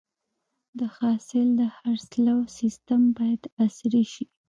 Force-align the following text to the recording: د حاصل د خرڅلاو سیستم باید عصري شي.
د 0.79 0.81
حاصل 0.97 1.47
د 1.59 1.61
خرڅلاو 1.75 2.41
سیستم 2.59 3.01
باید 3.17 3.41
عصري 3.63 4.03
شي. 4.13 4.25